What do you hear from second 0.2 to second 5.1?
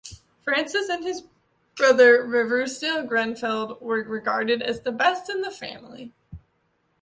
Francis and his brother, Riversdale Grenfell, were regarded as the